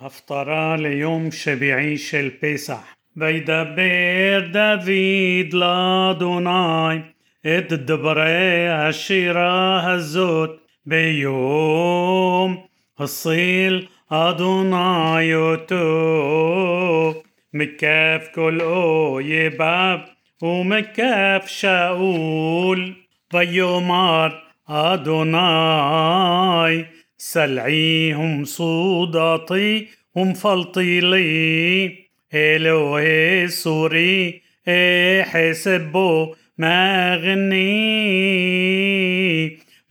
הפטרה 0.00 0.76
ליום 0.76 1.30
שביעי 1.30 1.98
של 1.98 2.30
פסח. 2.40 2.96
וידבר 3.16 4.40
דוד 4.52 5.52
לאדוני 5.52 6.98
את 7.46 7.72
דברי 7.72 8.68
השירה 8.68 9.92
הזאת 9.92 10.50
ביום 10.86 12.56
הציל 12.98 13.86
אדוני 14.10 15.34
אותו 15.34 17.14
מכף 17.54 18.26
כל 18.34 18.58
אויביו 18.60 19.98
ומכף 20.42 21.44
שאול 21.46 22.94
ויאמר 23.32 24.28
אדוני 24.66 25.38
سلعيهم 27.23 28.45
صوداتي 28.45 29.87
هم 30.17 30.33
فلطيلي 30.33 31.95
إلهي 32.33 33.47
سوري 33.47 34.41
حسبو 35.21 36.35
ما 36.57 37.15
غني. 37.15 37.61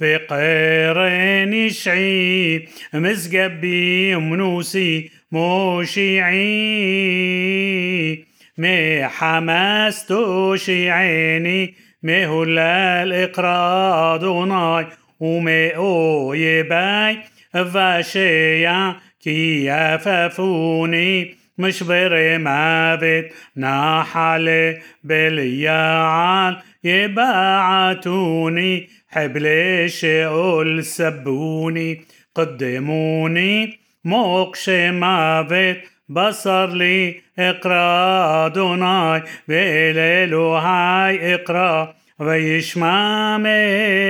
بقيرين 0.00 1.68
شعي 1.68 2.68
مزقبي 2.94 4.16
منوسي 4.16 5.10
موشيعي. 5.32 6.40
مي 8.58 9.08
حماس 9.08 10.06
توشيعيني 10.06 11.74
مهلال 12.02 13.12
إقرا 13.12 14.16
دوناي. 14.16 14.86
ומאויביי 15.20 17.18
איוושע 17.52 18.96
כי 19.22 19.64
אפפוני 19.64 21.34
משברי 21.58 21.82
מוות 21.82 23.32
נחלי 23.56 24.76
בלייעל 25.04 26.56
יבעתוני 26.84 28.88
חבלי 29.08 30.00
שאול 30.00 30.84
סבוני 30.84 32.00
קידמוני 32.34 33.78
מוקשי 34.04 34.68
מוות 34.70 35.80
בצר 36.08 36.66
לי 36.66 37.20
אקרא 37.38 38.48
אדוני 38.48 39.22
ואל 39.48 40.54
אלוהי 40.56 41.34
אקרא 41.34 41.94
וישמע 42.18 43.50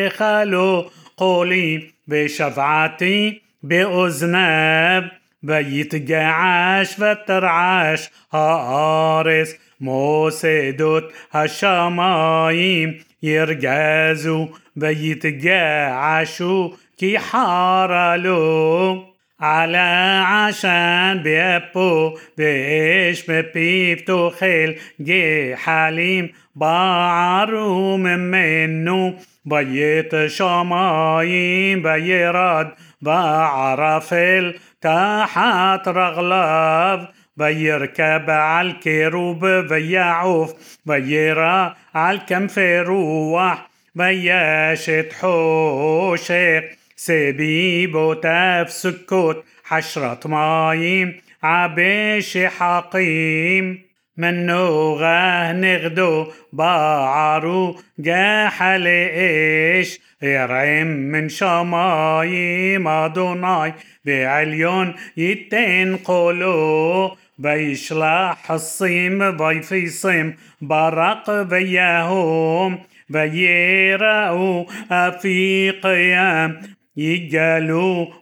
مخلو 0.06 0.90
قولي 1.20 1.90
بشفعتي 2.06 3.42
بأذناب 3.62 5.10
ويتجعش 5.48 6.98
وترعش 7.00 8.10
هارس 8.32 9.56
موسدوت 9.80 11.12
هالشمايم 11.32 13.04
يرجازوا 13.22 14.46
ويتجعشوا 14.82 16.70
كي 16.98 17.18
حارلو. 17.18 19.09
على 19.40 20.22
عشان 20.26 21.22
بيبو 21.22 22.18
بإيش 22.38 23.30
ببيب 23.30 24.04
تخيل 24.04 24.78
جي 25.00 25.56
حليم 25.56 26.32
بعرو 26.54 27.96
منه 27.96 29.14
ויט 29.44 30.26
שמים 30.26 31.82
וירד 31.82 32.70
וערפל 33.02 34.58
תחת 34.80 35.88
רגליו 35.88 37.00
וירכב 37.36 38.30
על 38.30 38.70
כרוב 38.70 39.46
ויעף 39.46 40.78
וירא 40.86 42.18
על 42.18 42.30
כנפי 42.30 42.58
רוח 42.58 43.70
וישת 43.94 45.12
חושך 45.20 46.79
סביבותיו 47.06 48.72
סוכות 48.72 49.44
חשרת 49.64 50.28
מים 50.28 51.20
עבי 51.42 52.38
שחקים. 52.38 53.82
מנוגה 54.16 55.52
נגדו 55.52 56.26
باعرو 56.52 57.76
جاحل 57.98 58.86
إيش؟ 58.86 60.00
يرعم 60.22 60.86
من 60.86 61.28
شمايم 61.28 62.88
أدوناي 62.88 63.74
بعليون 64.04 64.94
يتنقلو 65.16 67.16
بيشلح 67.38 68.50
الصيم 68.50 69.36
بيفيصم 69.36 70.32
برق 70.60 71.42
بياهم 71.42 72.78
بيرأوا 73.10 74.64
في 75.10 75.70
قيام 75.70 76.79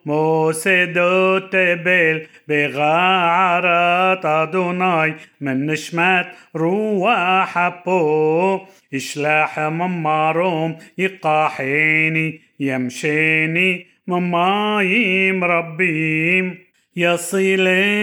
موسدو 0.06 1.38
تبل 1.38 2.26
بغارات 2.48 4.26
أدوناي 4.26 5.14
من 5.40 5.66
نشمات 5.66 6.26
روح 6.56 7.68
بو 7.86 8.60
إشلاح 8.94 9.58
مماروم 9.58 10.76
يقاحيني 10.98 12.40
يمشيني 12.60 13.86
ممايم 14.06 15.44
ربيم 15.44 16.58
يصيليني 16.96 17.98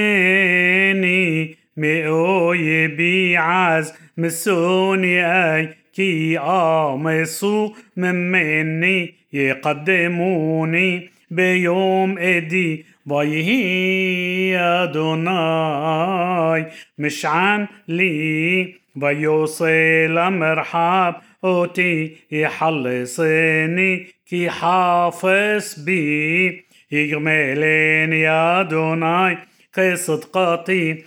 مئوي 1.77 2.87
بيعز 2.87 3.93
مسوني 4.17 5.25
أي 5.25 5.84
كي 5.95 6.39
آمسو 6.39 7.73
من 7.97 8.31
مني 8.31 9.13
يقدموني 9.33 11.09
بيوم 11.31 12.17
إدي 12.17 12.85
ويهي 13.07 14.57
أدوناي 14.57 16.65
משען 16.97 17.67
לי 17.87 18.75
ויוצא 19.01 20.31
למרחב 20.31 21.15
אותי 21.43 22.15
יחלצני 22.31 24.07
כי 24.29 24.49
חפץ 24.49 25.83
בי. 25.85 26.65
יגמלני 26.91 28.21
אדוני 28.21 29.37
כצדקתי 29.73 31.03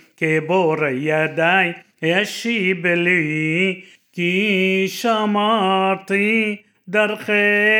כי 4.13 4.87
שמרתי 4.87 6.63
דרכי 6.87 7.17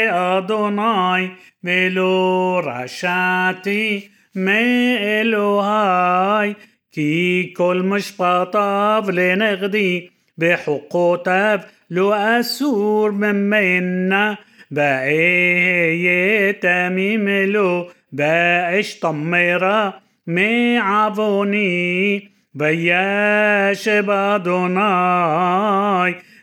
אדוני 0.09 1.31
ולא 1.63 2.59
רשעתי 2.59 4.09
ملوهاي 4.35 5.75
كي 6.91 7.43
كل 7.43 7.83
مش 7.83 8.13
بطاف 8.19 9.09
لنغدي 9.09 10.11
بحقوتاف 10.37 11.65
لو 11.89 12.13
أسور 12.13 13.11
ممنا 13.11 14.37
بأيه 14.71 16.51
تميم 16.51 17.29
لو 17.29 17.87
بأش 18.11 18.99
طميرا 18.99 20.01
مي 20.27 20.77
عفوني 20.77 22.29
بياش 22.59 23.89
بأدوناي 23.89 25.35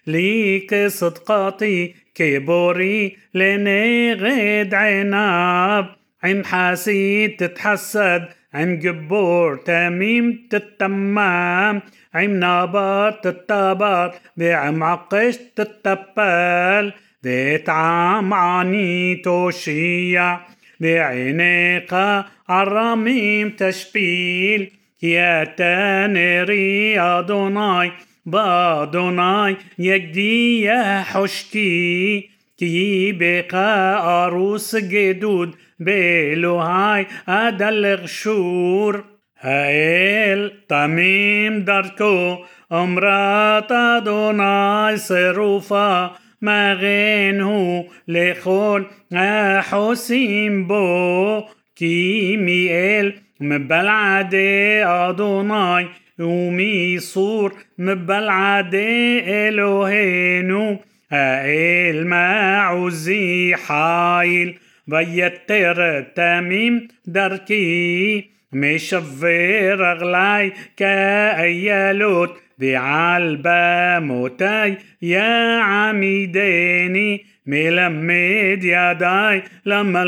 ليك 0.07 0.87
صدقاتي 0.87 1.95
كبوري 2.15 3.17
لنغد 3.35 4.75
عناب. 4.75 5.87
عن 6.23 6.45
حاسيد 6.45 7.37
تتحسد 7.37 8.29
عن 8.55 8.79
جبور 8.79 9.57
تميم 9.57 10.47
تتمام. 10.51 11.83
عم 12.15 12.31
نابر 12.31 13.11
تتابر 13.11 14.15
بعم 14.37 14.83
عقش 14.83 15.37
تتبل. 15.57 16.93
بيتعام 17.23 18.35
عني 18.35 19.17
توشيع 19.17 20.41
بعينيقة 20.81 22.27
عرميم 22.49 23.51
تشبيل. 23.51 24.71
كياتان 25.01 26.43
رياض 26.45 27.25
أدوناي 27.25 27.93
بأدوناي 28.27 29.57
يجدي 29.79 30.61
يا 30.61 31.03
حشتي 31.03 32.31
כי 32.59 33.13
בכה 33.13 34.01
ארוץ 34.27 34.77
גדוד 34.77 35.55
באלוהי 35.81 37.69
אדלג 37.69 38.37
שור 38.37 39.05
האל 39.41 40.53
תמים 40.69 41.65
דרכו 41.65 42.37
אמרת 42.73 43.73
אדוני 43.73 44.97
צרופה 44.97 46.11
מגן 46.43 47.85
הוא 48.09 48.38
לכול 48.38 48.87
החוסים 49.13 50.67
בו. 50.67 51.43
כי 51.77 52.39
מי 52.39 52.80
אל 52.80 53.21
מבלעדי 53.41 54.85
אדוני 54.85 55.87
ומי 56.19 56.99
צור 56.99 57.53
مبلعدي 57.79 59.21
إلهينو 59.49 60.81
هائل 61.11 62.07
معوزي 62.07 63.55
حايل. 63.57 64.59
بيتر 64.87 66.01
تميم 66.01 66.89
دركي 67.07 68.25
مشفر 68.53 69.93
أغلاي 69.93 70.53
كأيالوت. 70.77 72.37
بعلبة 72.59 73.99
موتاي 73.99 74.77
يا 75.03 75.61
عميديني 75.61 77.25
ملمد 77.47 78.65
يداي 78.65 79.43
لما 79.67 80.03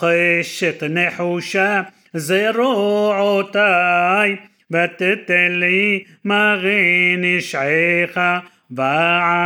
قشة 0.00 0.88
نحوشة 0.88 1.86
זרועותיי 3.10 4.38
ותיתן 4.70 5.67
לי 5.67 6.06
מגן 6.24 7.40
ישעך 7.40 8.42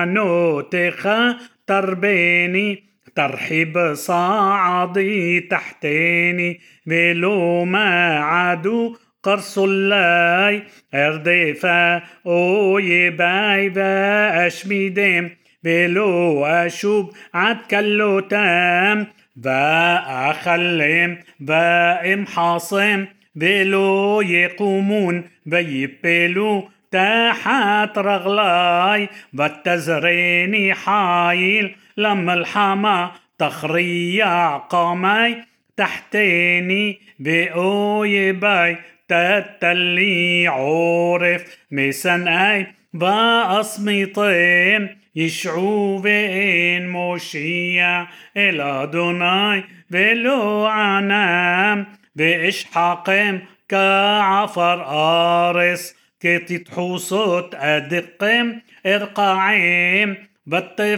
וענותך 0.04 1.36
תרבני 1.66 2.84
תרחיב 3.16 3.94
צעדי 3.94 5.40
תחתני 5.40 6.60
ולא 6.86 7.64
מעדו 7.64 8.96
קרסוליי 9.22 10.62
ארדפה 10.94 12.02
אויביי 12.26 13.68
ואשמידם 13.68 15.30
ולא 15.64 16.44
אשוב 16.46 17.12
עד 17.34 17.56
כלותם 17.70 19.06
ואכלם 19.36 21.18
ואמחצם 21.40 23.06
ולא 23.34 24.20
יקומון 24.20 25.24
ויפלו 25.46 26.68
תחת 26.90 27.98
רגליי 27.98 29.08
ותזרני 29.32 30.74
חיל 30.74 31.74
למלחמה 31.96 33.12
תכריע 33.38 34.56
קמיי 34.56 35.36
תחתני 35.76 37.00
ואויביי 37.18 38.76
תתה 39.08 39.91
לי 39.91 40.46
עורף 40.46 41.58
משנאיי 41.70 42.66
ואצמיתם 42.94 44.88
ישעו 45.16 45.98
ואין 45.98 46.88
מושיע 46.88 48.08
אל 48.36 48.88
אדוני 48.92 49.64
ולא 49.90 50.66
ענם 50.66 51.86
ואשחקם 52.16 53.38
כעפר 53.68 54.84
ארץ 54.86 55.94
כטיט 56.20 56.68
חוצות 56.74 57.50
אדקם 57.54 58.60
ארקעם 58.86 60.16
ותפלטני 60.46 60.94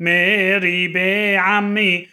מריבי 0.00 0.88
עמי 0.88 2.06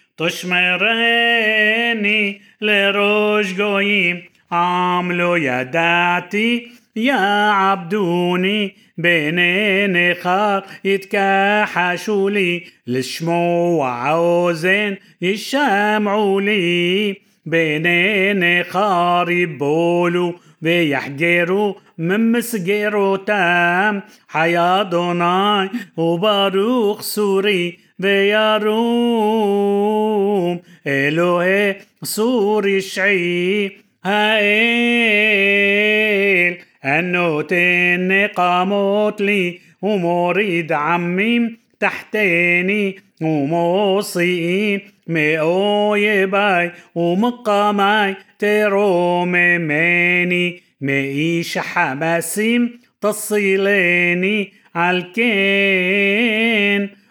תשמרני 1.05 2.41
לראש 2.61 3.61
גויים 3.61 4.23
עם 4.51 4.93
לא 4.93 5.35
ידעתי 5.35 6.71
יעבדוני 6.97 8.75
בני 8.97 9.35
נכר 9.91 10.65
יתכחשו 10.85 12.29
לי 12.29 12.63
לשמוע 12.87 13.83
אוזן 13.83 14.97
ישמעו 15.21 16.41
לי. 16.41 17.15
בני 17.45 17.83
נכר 18.39 19.31
יבולו 19.31 20.31
ויחגרו 20.61 22.31
ממסגרותם. 22.31 24.01
חי 24.27 24.83
אדוני 24.83 25.69
וברוך 25.97 27.01
צורי 27.01 27.77
וירום. 27.99 28.75
אלוהי 30.87 31.75
צורי 32.03 32.81
ישעי 32.81 33.71
האל 34.05 35.45
הנותן 37.41 38.25
נקמות 38.25 39.21
לי 39.21 39.59
ומוריד 39.81 40.71
עמים 40.71 41.57
תחתני 41.79 42.95
ומוציאי 43.21 44.81
מאויביי 45.07 46.25
ומקמיי 46.25 48.15
תרוממני 48.39 50.61
מאיש 50.81 51.57
חמסים 51.57 52.79
תצילני 53.01 54.53
על 54.75 55.25
כן. 55.25 56.25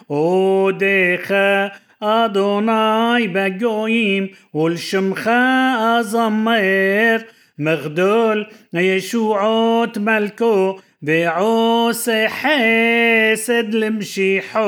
ودخا 0.08 1.72
أدوناي 2.02 3.26
بجويم 3.26 4.30
والشمخا 4.52 6.00
أزمير 6.00 7.26
مغدول 7.58 8.46
يشوعوت 8.74 9.98
ملكو 9.98 10.78
بعوس 11.02 12.10
حاسد 12.10 13.74
لمشيحو 13.74 14.64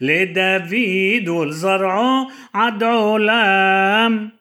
لدافيد 0.00 1.28
والزرعو 1.28 2.26
عد 2.54 2.82
علام 2.84 4.35